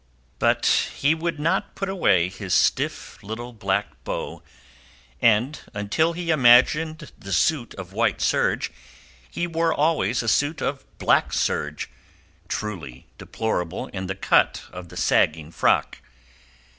But 0.39 0.65
he 0.95 1.13
would 1.13 1.39
not 1.39 1.75
put 1.75 1.87
away 1.87 2.27
his 2.27 2.55
stiff 2.55 3.21
little 3.21 3.53
black 3.53 4.03
bow, 4.03 4.41
and 5.21 5.61
until 5.75 6.13
he 6.13 6.31
imagined 6.31 7.11
the 7.19 7.31
suit 7.31 7.75
of 7.75 7.93
white 7.93 8.19
serge, 8.19 8.71
he 9.29 9.45
wore 9.45 9.71
always 9.71 10.23
a 10.23 10.27
suit 10.27 10.59
of 10.59 10.83
black 10.97 11.31
serge, 11.33 11.87
truly 12.47 13.05
deplorable 13.19 13.89
in 13.89 14.07
the 14.07 14.15
cut 14.15 14.63
of 14.73 14.89
the 14.89 14.97
sagging 14.97 15.51
frock. 15.51 15.99